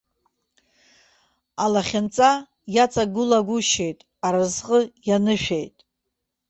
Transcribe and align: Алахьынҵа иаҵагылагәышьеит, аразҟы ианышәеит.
Алахьынҵа 1.63 2.31
иаҵагылагәышьеит, 2.75 3.99
аразҟы 4.25 4.79
ианышәеит. 5.07 5.75